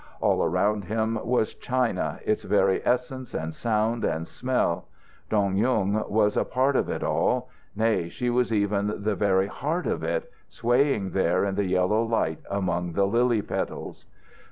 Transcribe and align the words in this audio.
All 0.19 0.41
around 0.41 0.85
him 0.85 1.19
was 1.23 1.53
China, 1.53 2.19
its 2.25 2.41
very 2.41 2.81
essence 2.83 3.35
and 3.35 3.53
sound 3.53 4.03
and 4.03 4.27
smell. 4.27 4.87
Dong 5.29 5.57
Yung 5.57 6.03
was 6.09 6.35
a 6.35 6.43
part 6.43 6.75
of 6.75 6.89
it 6.89 7.03
all; 7.03 7.51
nay, 7.75 8.09
she 8.09 8.31
was 8.31 8.51
even 8.51 9.03
the 9.03 9.13
very 9.13 9.45
heart 9.45 9.85
of 9.85 10.01
it, 10.01 10.31
swaying 10.49 11.11
there 11.11 11.45
in 11.45 11.53
the 11.53 11.65
yellow 11.65 12.01
light 12.01 12.39
among 12.49 12.93
the 12.93 13.05
lily 13.05 13.43
petals. 13.43 14.07